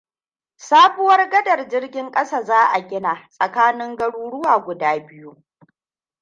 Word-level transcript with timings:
Sabuwar 0.67 1.29
gaɗa 1.29 1.55
na 1.55 1.63
jirgin 1.69 2.11
ƙasa 2.11 2.43
za'a 2.43 2.81
gina 2.87 3.27
tsakanin 3.29 3.95
garuruwa 3.95 4.63
guda 4.65 4.99
biyu. 4.99 5.43